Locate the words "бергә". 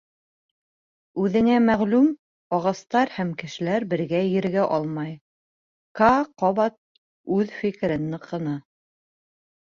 3.91-4.21